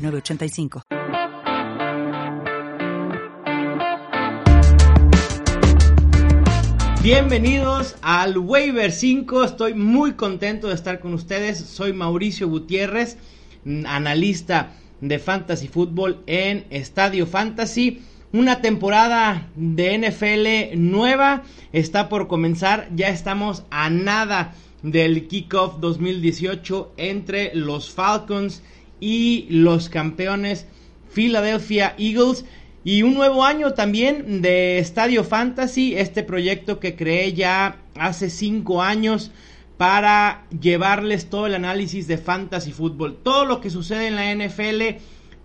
[0.00, 0.82] 985.
[7.02, 13.16] Bienvenidos al Waiver 5, estoy muy contento de estar con ustedes, soy Mauricio Gutiérrez,
[13.86, 18.02] analista de Fantasy Football en Estadio Fantasy.
[18.32, 26.92] Una temporada de NFL nueva está por comenzar, ya estamos a nada del kickoff 2018
[26.98, 28.62] entre los Falcons
[29.00, 30.66] y los campeones
[31.12, 32.44] Philadelphia Eagles.
[32.84, 38.82] Y un nuevo año también de Estadio Fantasy, este proyecto que creé ya hace cinco
[38.82, 39.32] años
[39.76, 43.18] para llevarles todo el análisis de fantasy fútbol.
[43.22, 44.98] Todo lo que sucede en la NFL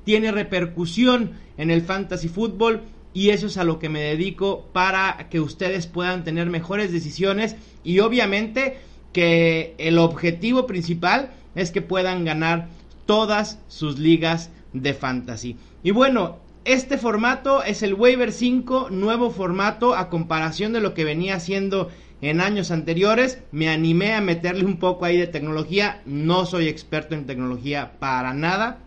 [0.03, 5.27] tiene repercusión en el fantasy fútbol y eso es a lo que me dedico para
[5.29, 8.77] que ustedes puedan tener mejores decisiones y obviamente
[9.13, 12.67] que el objetivo principal es que puedan ganar
[13.05, 15.57] todas sus ligas de fantasy.
[15.83, 21.05] Y bueno, este formato es el Waiver 5, nuevo formato a comparación de lo que
[21.05, 21.89] venía haciendo
[22.21, 23.39] en años anteriores.
[23.51, 26.01] Me animé a meterle un poco ahí de tecnología.
[26.05, 28.79] No soy experto en tecnología para nada.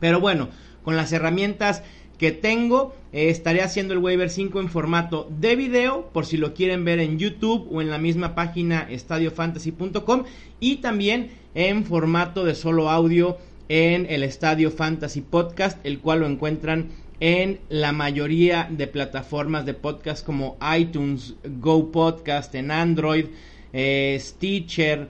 [0.00, 0.48] Pero bueno,
[0.82, 1.82] con las herramientas
[2.18, 6.54] que tengo, eh, estaré haciendo el Waiver 5 en formato de video, por si lo
[6.54, 10.24] quieren ver en YouTube o en la misma página estadiofantasy.com
[10.60, 16.26] y también en formato de solo audio en el Estadio Fantasy Podcast, el cual lo
[16.26, 16.88] encuentran
[17.20, 23.26] en la mayoría de plataformas de podcast como iTunes, Go Podcast en Android,
[23.72, 25.08] eh, Stitcher,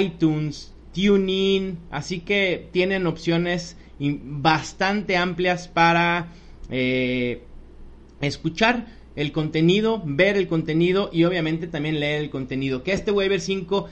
[0.00, 6.28] iTunes, TuneIn, así que tienen opciones bastante amplias para
[6.70, 7.42] eh,
[8.20, 8.86] escuchar
[9.16, 12.82] el contenido, ver el contenido y obviamente también leer el contenido.
[12.82, 13.88] Que este Waiver 5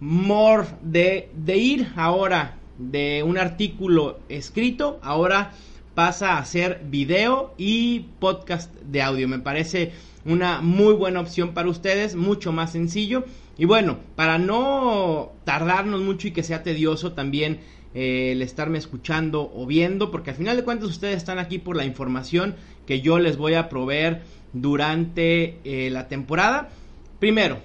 [0.00, 5.52] more de, de ir ahora de un artículo escrito, ahora
[5.94, 9.28] pasa a ser video y podcast de audio.
[9.28, 9.92] Me parece
[10.24, 13.24] una muy buena opción para ustedes, mucho más sencillo.
[13.58, 17.60] Y bueno, para no tardarnos mucho y que sea tedioso también
[17.94, 21.84] el estarme escuchando o viendo, porque al final de cuentas ustedes están aquí por la
[21.84, 24.22] información que yo les voy a proveer
[24.52, 26.70] durante eh, la temporada.
[27.18, 27.58] Primero,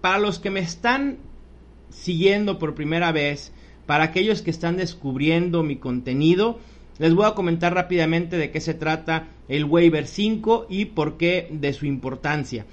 [0.00, 1.18] para los que me están
[1.90, 3.52] siguiendo por primera vez,
[3.86, 6.58] para aquellos que están descubriendo mi contenido,
[6.98, 11.48] les voy a comentar rápidamente de qué se trata el Waiver 5 y por qué
[11.50, 12.66] de su importancia.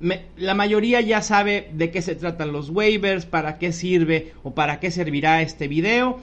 [0.00, 4.78] La mayoría ya sabe de qué se tratan los waivers, para qué sirve o para
[4.78, 6.20] qué servirá este video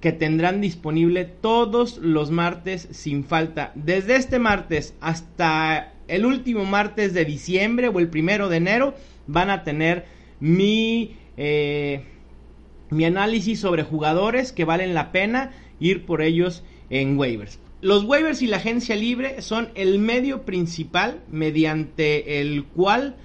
[0.00, 3.70] que tendrán disponible todos los martes sin falta.
[3.74, 8.94] Desde este martes hasta el último martes de diciembre o el primero de enero
[9.26, 10.06] van a tener
[10.40, 12.02] mi, eh,
[12.88, 17.60] mi análisis sobre jugadores que valen la pena ir por ellos en waivers.
[17.82, 23.16] Los waivers y la agencia libre son el medio principal mediante el cual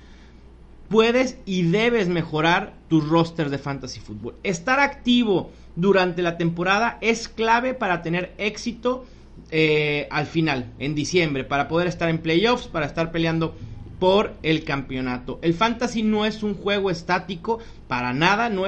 [0.87, 4.35] puedes y debes mejorar tus rosters de fantasy fútbol.
[4.43, 9.05] Estar activo durante la temporada es clave para tener éxito
[9.51, 13.55] eh, al final, en diciembre, para poder estar en playoffs, para estar peleando
[13.99, 15.39] por el campeonato.
[15.41, 18.49] El fantasy no es un juego estático para nada.
[18.49, 18.63] No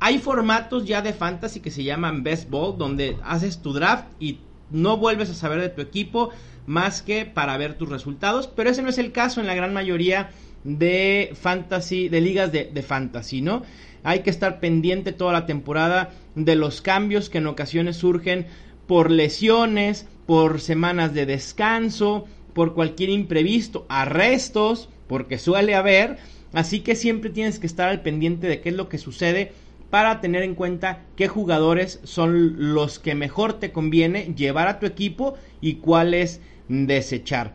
[0.00, 4.38] Hay formatos ya de fantasy que se llaman best ball, donde haces tu draft y
[4.70, 6.30] no vuelves a saber de tu equipo
[6.66, 9.72] más que para ver tus resultados, pero ese no es el caso en la gran
[9.72, 10.30] mayoría
[10.64, 13.62] de fantasy, de ligas de, de fantasy, ¿no?
[14.04, 18.46] Hay que estar pendiente toda la temporada de los cambios que en ocasiones surgen
[18.86, 26.18] por lesiones, por semanas de descanso, por cualquier imprevisto, arrestos, porque suele haber,
[26.52, 29.52] así que siempre tienes que estar al pendiente de qué es lo que sucede
[29.90, 34.86] para tener en cuenta qué jugadores son los que mejor te conviene llevar a tu
[34.86, 37.54] equipo y cuáles desechar.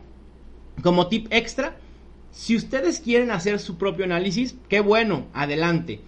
[0.82, 1.76] Como tip extra,
[2.30, 6.00] si ustedes quieren hacer su propio análisis, qué bueno, adelante.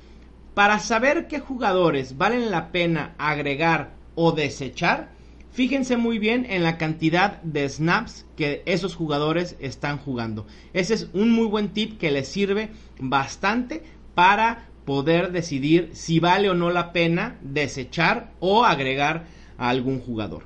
[0.55, 5.11] Para saber qué jugadores valen la pena agregar o desechar,
[5.53, 10.47] fíjense muy bien en la cantidad de snaps que esos jugadores están jugando.
[10.73, 13.85] Ese es un muy buen tip que les sirve bastante
[14.15, 19.27] para poder decidir si vale o no la pena desechar o agregar
[19.59, 20.45] a algún jugador.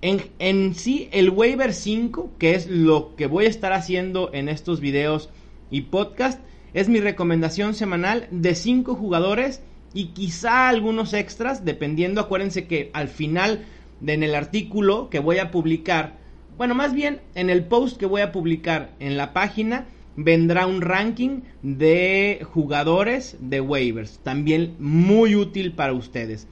[0.00, 4.48] En, en, sí, el waiver 5, que es lo que voy a estar haciendo en
[4.48, 5.30] estos videos
[5.70, 6.40] y podcast,
[6.74, 9.62] es mi recomendación semanal de 5 jugadores
[9.94, 13.64] y quizá algunos extras, dependiendo, acuérdense que al final
[14.06, 16.18] en el artículo que voy a publicar,
[16.56, 19.86] bueno, más bien en el post que voy a publicar en la página,
[20.20, 26.48] vendrá un ranking de jugadores de waivers, también muy útil para ustedes.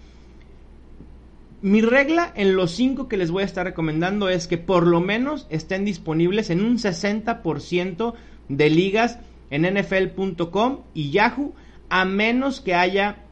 [1.63, 5.01] Mi regla en los 5 que les voy a estar recomendando es que por lo
[5.01, 8.15] menos estén disponibles en un 60%
[8.49, 9.19] de ligas
[9.51, 11.53] en nfl.com y Yahoo,
[11.89, 13.25] a menos que haya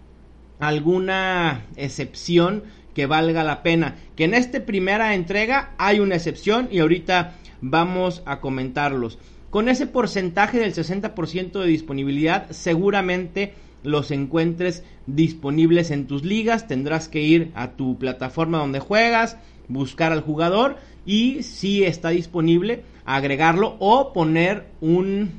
[0.58, 3.94] alguna excepción que valga la pena.
[4.16, 9.20] Que en esta primera entrega hay una excepción y ahorita vamos a comentarlos.
[9.54, 13.54] Con ese porcentaje del 60% de disponibilidad, seguramente
[13.84, 16.66] los encuentres disponibles en tus ligas.
[16.66, 19.36] Tendrás que ir a tu plataforma donde juegas,
[19.68, 25.30] buscar al jugador y si está disponible, agregarlo o poner un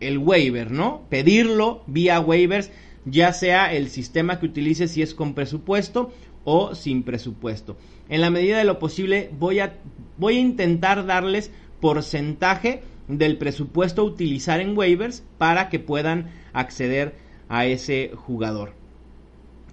[0.00, 1.02] el waiver, ¿no?
[1.08, 2.72] Pedirlo vía waivers,
[3.04, 6.12] ya sea el sistema que utilices si es con presupuesto
[6.42, 7.76] o sin presupuesto.
[8.08, 9.78] En la medida de lo posible voy a,
[10.16, 17.14] voy a intentar darles porcentaje del presupuesto a utilizar en waivers para que puedan acceder
[17.48, 18.72] a ese jugador.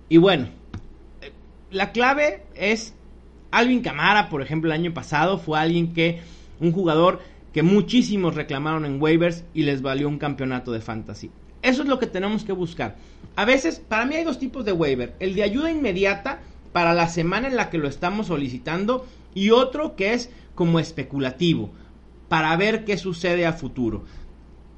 [0.10, 0.48] Y bueno,
[1.72, 2.94] la clave es
[3.52, 6.22] Alvin Camara, por ejemplo, el año pasado fue alguien que
[6.60, 7.22] un jugador
[7.54, 11.31] que muchísimos reclamaron en waivers y les valió un campeonato de fantasy.
[11.62, 12.96] Eso es lo que tenemos que buscar.
[13.36, 15.16] A veces, para mí hay dos tipos de waiver.
[15.20, 16.40] El de ayuda inmediata
[16.72, 21.72] para la semana en la que lo estamos solicitando y otro que es como especulativo,
[22.27, 24.04] para ver qué sucede a futuro.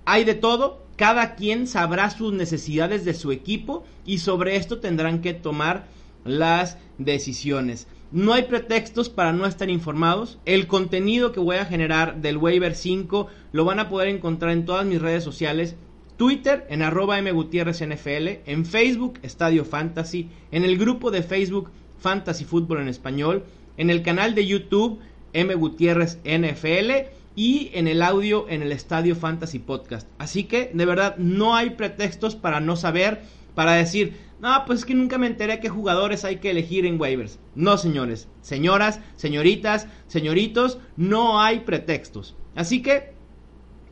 [0.05, 5.21] Hay de todo, cada quien sabrá sus necesidades de su equipo y sobre esto tendrán
[5.21, 5.87] que tomar
[6.23, 7.87] las decisiones.
[8.11, 10.39] No hay pretextos para no estar informados.
[10.45, 14.65] El contenido que voy a generar del Waiver 5 lo van a poder encontrar en
[14.65, 15.75] todas mis redes sociales.
[16.15, 21.69] Twitter en arroba NFL, en Facebook Estadio Fantasy, en el grupo de Facebook
[21.99, 23.43] Fantasy Fútbol en Español,
[23.75, 24.99] en el canal de YouTube
[25.33, 30.07] M Gutiérrez NFL y en el audio en el Estadio Fantasy Podcast.
[30.17, 33.21] Así que de verdad no hay pretextos para no saber,
[33.53, 36.99] para decir, no, pues es que nunca me enteré qué jugadores hay que elegir en
[36.99, 37.39] waivers.
[37.55, 42.35] No, señores, señoras, señoritas, señoritos, no hay pretextos.
[42.55, 43.13] Así que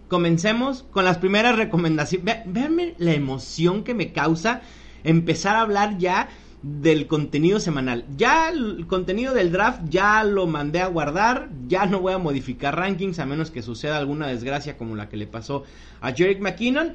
[0.08, 2.42] comencemos con las primeras recomendaciones.
[2.46, 4.62] Veanme la emoción que me causa
[5.04, 6.30] empezar a hablar ya
[6.66, 8.06] del contenido semanal.
[8.18, 12.76] Ya el contenido del draft ya lo mandé a guardar, ya no voy a modificar
[12.76, 15.64] rankings a menos que suceda alguna desgracia como la que le pasó
[16.02, 16.94] a Jerick McKinnon.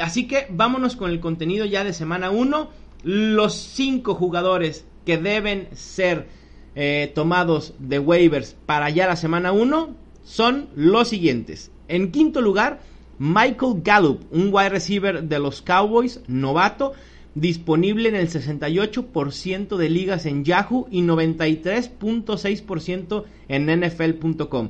[0.00, 2.70] Así que vámonos con el contenido ya de semana 1.
[3.02, 6.28] Los 5 jugadores que deben ser
[6.76, 11.72] eh, tomados de waivers para ya la semana 1 son los siguientes.
[11.88, 12.80] En quinto lugar,
[13.18, 16.92] Michael Gallup, un wide receiver de los Cowboys, novato,
[17.40, 24.68] disponible en el 68% de ligas en Yahoo y 93.6% en NFL.com.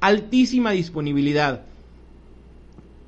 [0.00, 1.62] Altísima disponibilidad.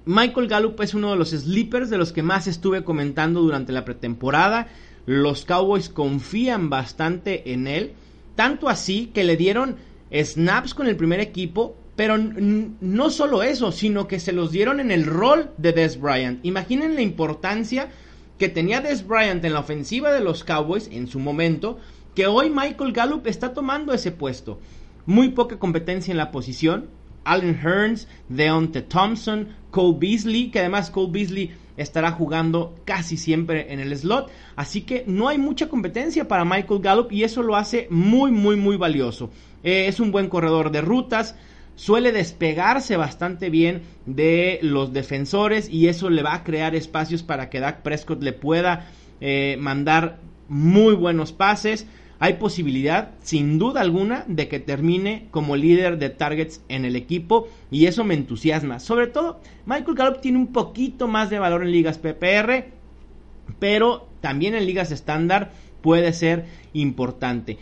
[0.07, 3.85] Michael Gallup es uno de los sleepers de los que más estuve comentando durante la
[3.85, 4.69] pretemporada.
[5.05, 7.93] Los Cowboys confían bastante en él.
[8.35, 9.77] Tanto así que le dieron
[10.11, 11.77] snaps con el primer equipo.
[11.97, 16.43] Pero no solo eso, sino que se los dieron en el rol de Des Bryant.
[16.43, 17.91] Imaginen la importancia
[18.43, 21.79] que tenía Des Bryant en la ofensiva de los Cowboys en su momento.
[22.17, 24.59] Que hoy Michael Gallup está tomando ese puesto.
[25.07, 26.89] Muy poca competencia en la posición
[27.23, 33.79] Allen Hearns, Deontay Thompson, Cole Beasley, que además Cole Beasley estará jugando casi siempre en
[33.79, 34.29] el slot.
[34.57, 38.57] Así que no hay mucha competencia para Michael Gallup y eso lo hace muy, muy,
[38.57, 39.31] muy valioso.
[39.63, 41.37] Eh, es un buen corredor de rutas,
[41.83, 47.51] suele despegarse bastante bien de los defensores y eso le va a crear espacios para
[47.51, 48.87] que Dak Prescott le pueda
[49.21, 51.89] eh, mandar muy buenos pases
[52.21, 57.49] hay posibilidad, sin duda alguna, de que termine como líder de targets en el equipo
[57.69, 58.79] y eso me entusiasma.
[58.79, 62.67] Sobre todo, Michael Gallup tiene un poquito más de valor en ligas PPR,
[63.59, 67.59] pero también en ligas estándar puede ser importante.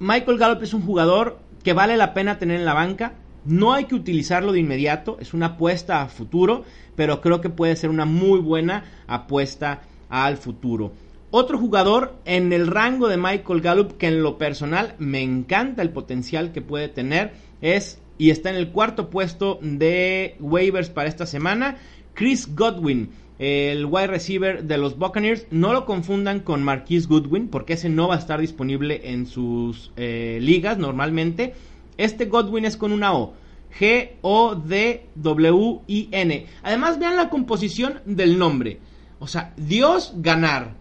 [0.00, 3.14] Michael Gallup es un jugador que vale la pena tener en la banca.
[3.44, 6.64] No hay que utilizarlo de inmediato, es una apuesta a futuro,
[6.96, 10.92] pero creo que puede ser una muy buena apuesta al futuro.
[11.30, 15.90] Otro jugador en el rango de Michael Gallup que en lo personal me encanta el
[15.90, 21.26] potencial que puede tener es y está en el cuarto puesto de waivers para esta
[21.26, 21.78] semana,
[22.14, 25.46] Chris Godwin, el wide receiver de los Buccaneers.
[25.50, 29.92] No lo confundan con Marquise Goodwin, porque ese no va a estar disponible en sus
[29.96, 31.54] eh, ligas normalmente.
[31.96, 33.34] Este Godwin es con una O.
[33.78, 35.06] G-O-D-W-I-N.
[36.62, 38.80] Además, vean la composición del nombre.
[39.18, 40.74] O sea, Dios ganar.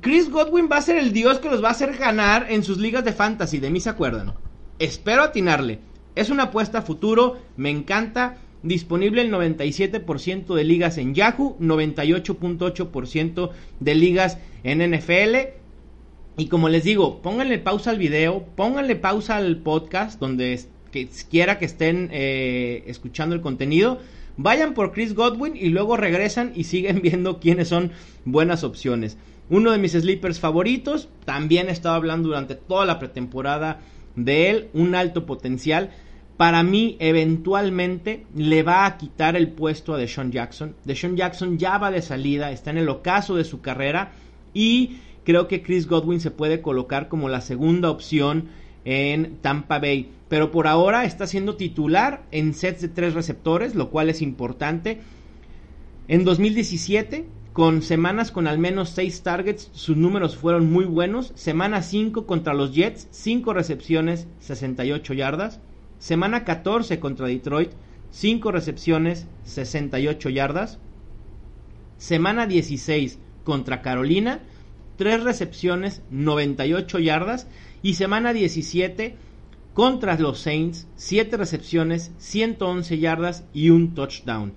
[0.00, 2.78] Chris Godwin va a ser el Dios que los va a hacer ganar en sus
[2.78, 3.58] ligas de fantasy.
[3.58, 4.34] De mí se acuerdan.
[4.78, 5.78] Espero atinarle.
[6.14, 7.38] Es una apuesta a futuro.
[7.56, 8.38] Me encanta.
[8.62, 15.36] Disponible el 97% de ligas en Yahoo, 98.8% de ligas en NFL.
[16.36, 20.60] Y como les digo, pónganle pausa al video, pónganle pausa al podcast donde
[21.30, 24.00] quiera que estén eh, escuchando el contenido.
[24.36, 27.92] Vayan por Chris Godwin y luego regresan y siguen viendo quiénes son
[28.24, 29.16] buenas opciones.
[29.48, 33.80] Uno de mis sleepers favoritos, también he estado hablando durante toda la pretemporada
[34.16, 35.90] de él, un alto potencial
[36.36, 40.74] para mí eventualmente le va a quitar el puesto a Deshaun Jackson.
[40.84, 44.12] Deshaun Jackson ya va de salida, está en el ocaso de su carrera
[44.52, 48.48] y creo que Chris Godwin se puede colocar como la segunda opción
[48.84, 50.12] en Tampa Bay.
[50.28, 55.00] Pero por ahora está siendo titular en sets de tres receptores, lo cual es importante.
[56.06, 61.32] En 2017, con semanas con al menos seis targets, sus números fueron muy buenos.
[61.34, 65.60] Semana 5 contra los Jets, 5 recepciones, 68 yardas.
[65.98, 67.70] Semana 14 contra Detroit,
[68.10, 70.78] 5 recepciones, 68 yardas.
[71.98, 74.42] Semana 16 contra Carolina,
[74.96, 77.46] 3 recepciones, 98 yardas.
[77.82, 79.16] Y semana 17
[79.74, 84.54] contra los Saints, 7 recepciones, 111 yardas y un touchdown.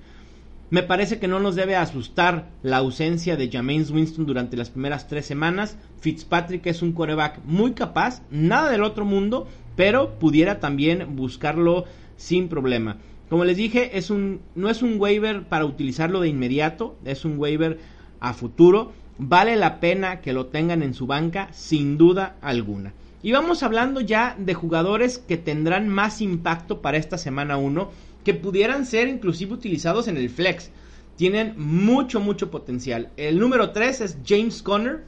[0.69, 5.07] Me parece que no nos debe asustar la ausencia de James Winston durante las primeras
[5.07, 5.77] tres semanas.
[5.99, 11.85] Fitzpatrick es un coreback muy capaz, nada del otro mundo, pero pudiera también buscarlo
[12.17, 12.97] sin problema.
[13.29, 17.39] Como les dije, es un, no es un waiver para utilizarlo de inmediato, es un
[17.39, 17.79] waiver
[18.19, 18.91] a futuro.
[19.17, 22.93] Vale la pena que lo tengan en su banca, sin duda alguna.
[23.21, 27.89] Y vamos hablando ya de jugadores que tendrán más impacto para esta semana 1,
[28.23, 30.71] que pudieran ser inclusive utilizados en el flex.
[31.17, 33.09] Tienen mucho, mucho potencial.
[33.17, 35.03] El número 3 es James Conner,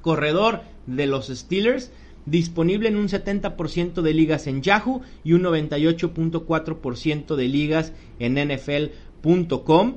[0.00, 1.90] corredor de los Steelers
[2.30, 9.96] disponible en un 70% de ligas en Yahoo y un 98.4% de ligas en NFL.com.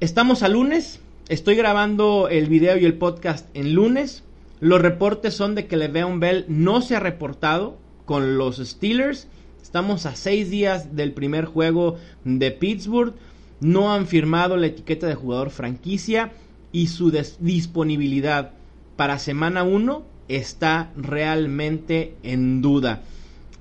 [0.00, 4.24] Estamos a lunes, estoy grabando el video y el podcast en lunes.
[4.60, 9.28] Los reportes son de que Le'Veon Bell no se ha reportado con los Steelers.
[9.62, 13.14] Estamos a seis días del primer juego de Pittsburgh.
[13.60, 16.32] No han firmado la etiqueta de jugador franquicia
[16.72, 18.52] y su disponibilidad
[18.96, 23.02] para semana 1 está realmente en duda.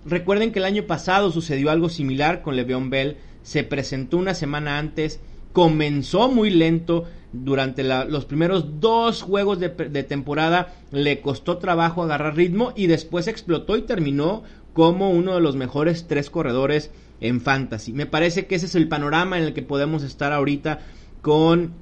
[0.06, 3.18] Recuerden que el año pasado sucedió algo similar con Le'Veon Bell.
[3.44, 5.20] Se presentó una semana antes,
[5.54, 7.06] comenzó muy lento.
[7.34, 9.70] Durante los primeros dos juegos de,
[10.04, 15.56] temporada le costó trabajo agarrar ritmo y después explotó y terminó como uno de los
[15.56, 17.94] mejores tres corredores en fantasy.
[17.94, 20.80] Me parece que ese es el panorama en el que podemos estar ahorita
[21.22, 21.74] con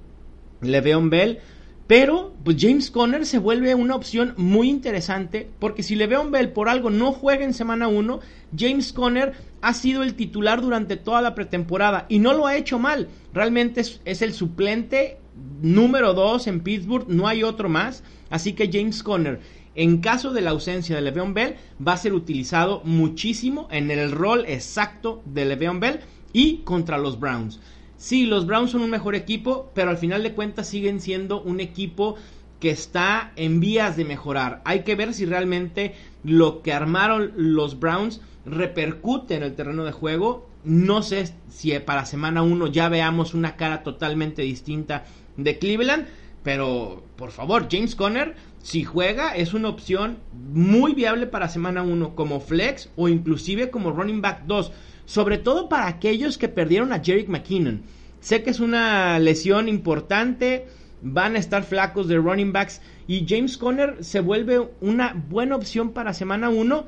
[0.62, 1.40] Le'Veon Bell.
[1.88, 6.70] Pero pues James Conner se vuelve una opción muy interesante porque si Le'Veon Bell por
[6.70, 8.20] algo no juega en semana 1,
[8.56, 12.78] James Conner ha sido el titular durante toda la pretemporada y no lo ha hecho
[12.78, 13.08] mal.
[13.34, 15.18] Realmente es, el suplente
[15.62, 18.04] número 2 en Pittsburgh, no hay otro más.
[18.30, 19.40] Así que James Conner,
[19.76, 21.56] en caso de la ausencia de Le'Veon Bell,
[21.86, 26.00] va a ser utilizado muchísimo en el rol exacto de Le'Veon Bell
[26.34, 27.60] y contra los Browns.
[27.98, 31.60] Sí, los Browns son un mejor equipo, pero al final de cuentas siguen siendo un
[31.60, 32.16] equipo
[32.60, 34.62] que está en vías de mejorar.
[34.66, 39.92] Hay que ver si realmente lo que armaron los Browns repercute en el terreno de
[39.92, 40.49] juego.
[40.64, 45.06] No sé si para semana 1 ya veamos una cara totalmente distinta
[45.38, 46.08] de Cleveland,
[46.44, 52.16] pero por favor, James Conner, si juega, es una opción muy viable para semana 1
[52.16, 54.72] como flex o inclusive como running back 2
[55.10, 57.82] sobre todo para aquellos que perdieron a Jerick McKinnon.
[58.20, 60.68] Sé que es una lesión importante,
[61.02, 65.94] van a estar flacos de running backs y James Conner se vuelve una buena opción
[65.94, 66.86] para semana 1,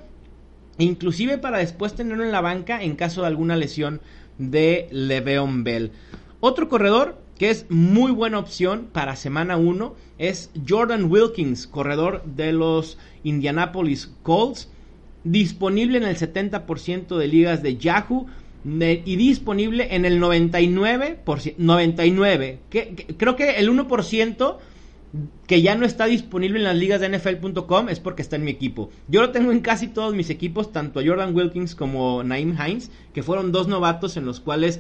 [0.83, 4.01] inclusive para después tenerlo en la banca en caso de alguna lesión
[4.37, 5.91] de Le'Veon Bell.
[6.39, 12.51] Otro corredor que es muy buena opción para semana 1 es Jordan Wilkins, corredor de
[12.51, 14.69] los Indianapolis Colts
[15.23, 18.27] disponible en el 70% de ligas de Yahoo
[18.63, 24.57] y disponible en el 99%, 99 que, creo que el 1%
[25.45, 28.51] que ya no está disponible en las ligas de NFL.com es porque está en mi
[28.51, 28.89] equipo.
[29.07, 32.91] Yo lo tengo en casi todos mis equipos, tanto a Jordan Wilkins como Naim Hines,
[33.13, 34.79] que fueron dos novatos en los cuales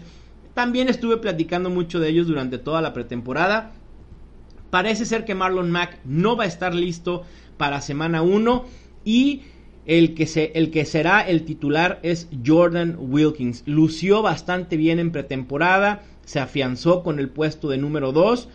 [0.53, 3.71] También estuve platicando mucho de ellos durante toda la pretemporada.
[4.69, 7.23] Parece ser que Marlon Mack no va a estar listo
[7.57, 8.65] para semana 1
[9.05, 9.43] y
[9.85, 13.63] el que, se, el que será el titular es Jordan Wilkins.
[13.65, 18.49] Lució bastante bien en pretemporada, se afianzó con el puesto de número 2.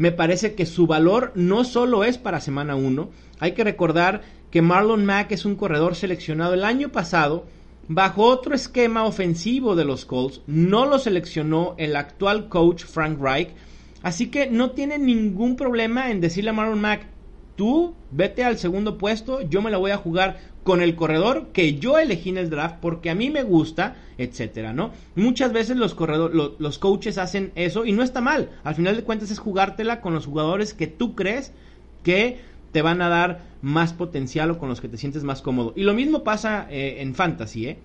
[0.00, 4.62] Me parece que su valor no solo es para semana 1, hay que recordar que
[4.62, 7.44] Marlon Mack es un corredor seleccionado el año pasado
[7.86, 10.40] bajo otro esquema ofensivo de los Colts.
[10.46, 13.50] No lo seleccionó el actual coach Frank Reich.
[14.02, 17.06] Así que no tiene ningún problema en decirle a Marlon Mack,
[17.54, 21.78] tú vete al segundo puesto, yo me la voy a jugar con el corredor que
[21.78, 24.90] yo elegí en el draft porque a mí me gusta, etcétera, ¿no?
[25.14, 28.50] Muchas veces los corredores, los coaches hacen eso y no está mal.
[28.64, 31.52] Al final de cuentas es jugártela con los jugadores que tú crees
[32.02, 32.38] que
[32.72, 35.72] te van a dar más potencial o con los que te sientes más cómodo.
[35.76, 37.78] Y lo mismo pasa eh, en fantasy, ¿eh?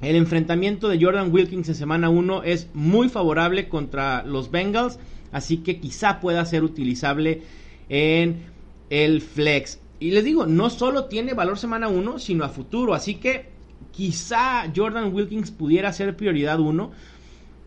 [0.00, 4.98] El enfrentamiento de Jordan Wilkins en semana 1 es muy favorable contra los Bengals,
[5.32, 7.42] así que quizá pueda ser utilizable
[7.88, 8.42] en
[8.90, 9.78] el flex.
[10.00, 13.50] Y les digo, no solo tiene valor semana 1, sino a futuro, así que
[13.92, 16.90] quizá Jordan Wilkins pudiera ser prioridad 1.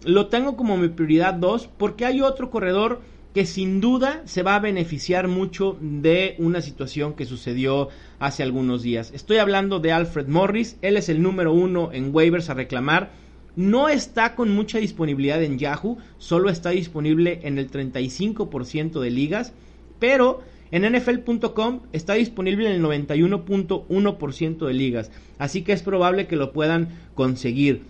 [0.05, 3.01] Lo tengo como mi prioridad 2 porque hay otro corredor
[3.33, 8.81] que sin duda se va a beneficiar mucho de una situación que sucedió hace algunos
[8.81, 9.11] días.
[9.13, 13.11] Estoy hablando de Alfred Morris, él es el número uno en waivers a reclamar.
[13.55, 19.53] No está con mucha disponibilidad en Yahoo, solo está disponible en el 35% de ligas,
[19.99, 20.41] pero
[20.71, 26.53] en NFL.com está disponible en el 91.1% de ligas, así que es probable que lo
[26.53, 27.83] puedan conseguir.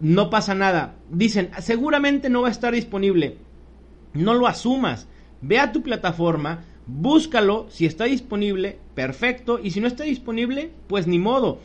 [0.00, 0.94] No pasa nada.
[1.10, 3.36] Dicen, seguramente no va a estar disponible
[4.14, 5.06] no lo asumas.
[5.40, 11.06] Ve a tu plataforma, búscalo, si está disponible, perfecto, y si no está disponible, pues
[11.06, 11.60] ni modo.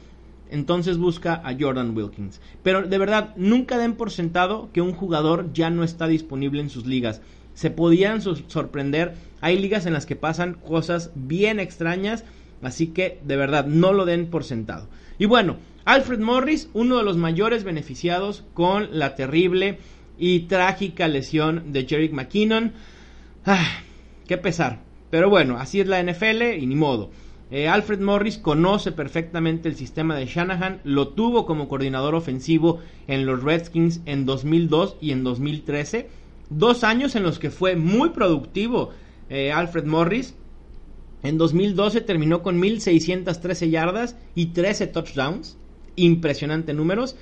[0.50, 2.40] Entonces busca a Jordan Wilkins.
[2.62, 6.70] Pero de verdad, nunca den por sentado que un jugador ya no está disponible en
[6.70, 7.22] sus ligas.
[7.53, 9.15] Se podían sorprender.
[9.41, 12.24] Hay ligas en las que pasan cosas bien extrañas.
[12.62, 14.88] Así que de verdad, no lo den por sentado.
[15.19, 19.80] Y bueno, Alfred Morris, uno de los mayores beneficiados con la terrible
[20.17, 22.73] y trágica lesión de Jerick McKinnon.
[23.45, 23.67] Ah,
[24.28, 24.80] qué pesar.
[25.10, 27.12] Pero bueno, así es la NFL y ni modo.
[27.51, 33.28] Eh, Alfred Morris conoce perfectamente el sistema de Shanahan, lo tuvo como coordinador ofensivo en
[33.28, 36.10] los Redskins en 2002 y en 2013.
[36.58, 38.92] Dos años en los que fue muy productivo
[39.30, 40.36] eh, Alfred Morris.
[41.24, 45.58] En 2012 terminó con 1.613 yardas y 13 touchdowns.
[45.96, 47.16] Impresionante números.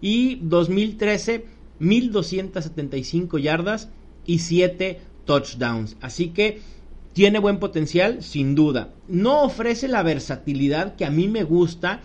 [0.00, 1.46] Y 2013
[1.78, 3.88] 1275 yardas
[4.26, 5.96] y 7 touchdowns.
[6.00, 6.60] Así que
[7.12, 8.92] tiene buen potencial, sin duda.
[9.08, 12.00] No ofrece la versatilidad que a mí me gusta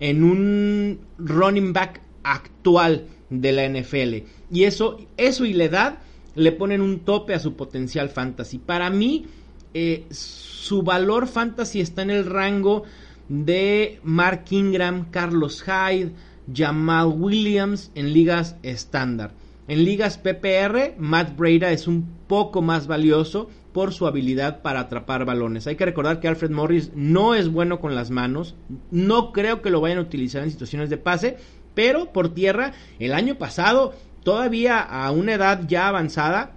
[0.00, 4.26] en un running back actual de la NFL.
[4.50, 5.98] Y eso, eso y la edad
[6.34, 8.58] le ponen un tope a su potencial fantasy.
[8.58, 9.26] Para mí,
[9.72, 12.84] eh, su valor fantasy está en el rango
[13.28, 16.12] de Mark Ingram, Carlos Hyde,
[16.52, 19.32] Jamal Williams en ligas estándar.
[19.66, 25.24] En ligas PPR, Matt Breda es un poco más valioso por su habilidad para atrapar
[25.24, 25.66] balones.
[25.66, 28.54] Hay que recordar que Alfred Morris no es bueno con las manos,
[28.90, 31.38] no creo que lo vayan a utilizar en situaciones de pase,
[31.74, 36.56] pero por tierra, el año pasado, todavía a una edad ya avanzada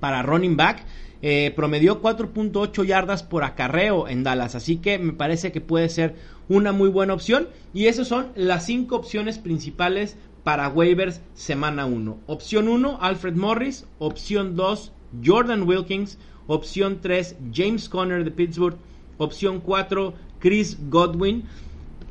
[0.00, 0.84] para running back,
[1.20, 6.16] eh, promedió 4.8 yardas por acarreo en Dallas, así que me parece que puede ser
[6.48, 7.48] una muy buena opción.
[7.72, 12.18] Y esas son las cinco opciones principales para waivers semana 1.
[12.26, 13.86] Opción 1, Alfred Morris.
[13.98, 14.92] Opción 2,
[15.24, 16.18] Jordan Wilkins.
[16.46, 18.76] Opción 3, James Conner de Pittsburgh.
[19.16, 21.44] Opción 4, Chris Godwin.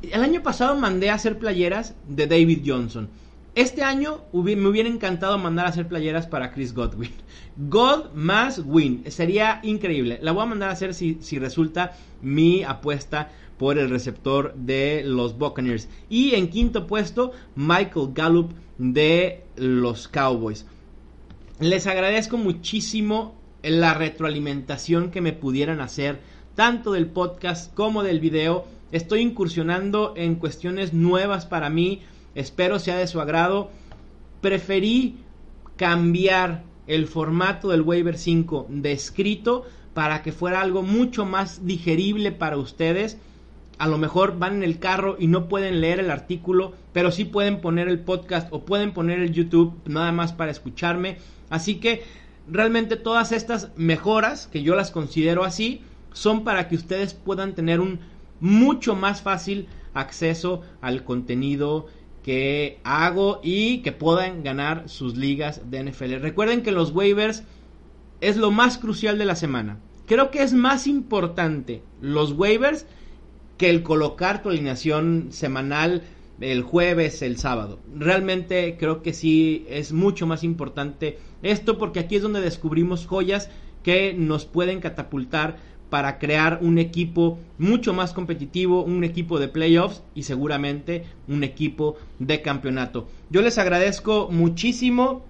[0.02, 3.08] El año pasado mandé a hacer playeras de David Johnson.
[3.54, 7.12] Este año me hubiera encantado mandar a hacer playeras para Chris Godwin.
[7.56, 9.04] God más win.
[9.08, 10.18] Sería increíble.
[10.22, 15.04] La voy a mandar a hacer si, si resulta mi apuesta por el receptor de
[15.06, 15.88] los Buccaneers.
[16.08, 20.66] Y en quinto puesto, Michael Gallup de los Cowboys.
[21.60, 26.18] Les agradezco muchísimo la retroalimentación que me pudieran hacer,
[26.56, 28.64] tanto del podcast como del video.
[28.90, 32.02] Estoy incursionando en cuestiones nuevas para mí
[32.34, 33.70] Espero sea de su agrado.
[34.40, 35.16] Preferí
[35.76, 42.32] cambiar el formato del waiver 5 de escrito para que fuera algo mucho más digerible
[42.32, 43.18] para ustedes.
[43.78, 47.24] A lo mejor van en el carro y no pueden leer el artículo, pero sí
[47.24, 51.18] pueden poner el podcast o pueden poner el YouTube nada más para escucharme.
[51.50, 52.02] Así que
[52.48, 57.80] realmente todas estas mejoras, que yo las considero así, son para que ustedes puedan tener
[57.80, 58.00] un
[58.40, 61.86] mucho más fácil acceso al contenido
[62.24, 66.14] que hago y que puedan ganar sus ligas de NFL.
[66.14, 67.44] Recuerden que los waivers
[68.22, 69.78] es lo más crucial de la semana.
[70.06, 72.86] Creo que es más importante los waivers
[73.58, 76.02] que el colocar tu alineación semanal
[76.40, 77.78] el jueves, el sábado.
[77.94, 83.50] Realmente creo que sí es mucho más importante esto porque aquí es donde descubrimos joyas
[83.82, 85.58] que nos pueden catapultar
[85.90, 91.96] para crear un equipo mucho más competitivo, un equipo de playoffs y seguramente un equipo
[92.18, 93.06] de campeonato.
[93.30, 95.24] Yo les agradezco muchísimo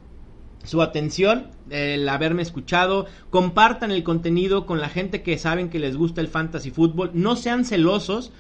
[0.64, 5.96] su atención, el haberme escuchado, compartan el contenido con la gente que saben que les
[5.96, 8.32] gusta el fantasy fútbol, no sean celosos,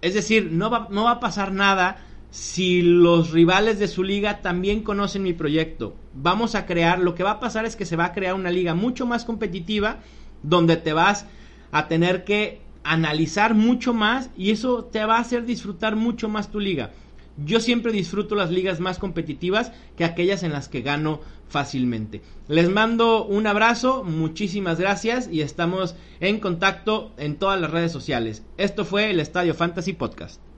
[0.00, 4.40] es decir, no va, no va a pasar nada si los rivales de su liga
[4.40, 5.96] también conocen mi proyecto.
[6.14, 8.50] Vamos a crear, lo que va a pasar es que se va a crear una
[8.50, 9.98] liga mucho más competitiva
[10.42, 11.26] donde te vas
[11.72, 16.50] a tener que analizar mucho más y eso te va a hacer disfrutar mucho más
[16.50, 16.90] tu liga.
[17.44, 22.22] Yo siempre disfruto las ligas más competitivas que aquellas en las que gano fácilmente.
[22.48, 28.44] Les mando un abrazo, muchísimas gracias y estamos en contacto en todas las redes sociales.
[28.56, 30.49] Esto fue el Estadio Fantasy Podcast.